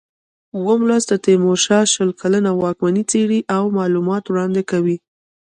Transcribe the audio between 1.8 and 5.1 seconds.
شل کلنه واکمني څېړي او معلومات وړاندې کوي.